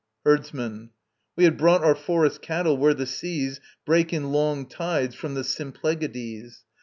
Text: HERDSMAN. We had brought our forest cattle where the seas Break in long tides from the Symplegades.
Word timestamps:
HERDSMAN. 0.25 0.89
We 1.35 1.43
had 1.43 1.59
brought 1.59 1.83
our 1.83 1.93
forest 1.93 2.41
cattle 2.41 2.75
where 2.75 2.95
the 2.95 3.05
seas 3.05 3.61
Break 3.85 4.11
in 4.11 4.31
long 4.31 4.65
tides 4.65 5.13
from 5.13 5.35
the 5.35 5.43
Symplegades. 5.43 6.63